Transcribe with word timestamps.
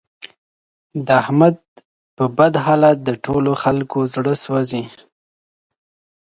د 1.05 1.07
احمد 1.21 1.55
په 2.17 2.25
بد 2.37 2.53
حالت 2.65 2.97
د 3.03 3.09
ټول 3.25 3.45
خکلو 3.63 3.99
زړه 4.13 4.33
سوځي. 4.43 4.83